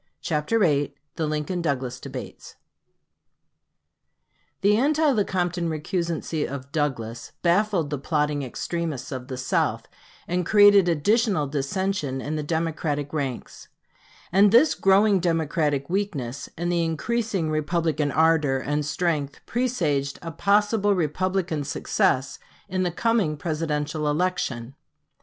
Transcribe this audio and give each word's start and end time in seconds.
CHAPTER 0.19 0.57
VIII 0.57 0.95
THE 1.15 1.27
LINCOLN 1.27 1.61
DOUGLAS 1.61 1.99
DEBATES 1.99 2.55
The 4.61 4.75
anti 4.75 5.11
Lecompton 5.11 5.69
recusancy 5.69 6.43
of 6.47 6.71
Douglas 6.71 7.33
baffled 7.43 7.91
the 7.91 7.99
plotting 7.99 8.41
extremists 8.41 9.11
of 9.11 9.27
the 9.27 9.37
South, 9.37 9.87
and 10.27 10.43
created 10.43 10.89
additional 10.89 11.45
dissension 11.45 12.19
in 12.19 12.35
the 12.35 12.41
Democratic 12.41 13.13
ranks; 13.13 13.67
and 14.31 14.51
this 14.51 14.73
growing 14.73 15.19
Democratic 15.19 15.87
weakness 15.87 16.49
and 16.57 16.71
the 16.71 16.83
increasing 16.83 17.51
Republican 17.51 18.09
ardor 18.09 18.57
and 18.57 18.83
strength 18.87 19.39
presaged 19.45 20.17
a 20.23 20.31
possible 20.31 20.95
Republican 20.95 21.63
success 21.63 22.39
in 22.67 22.81
the 22.81 22.89
coming 22.89 23.37
Presidential 23.37 24.07
election. 24.09 24.73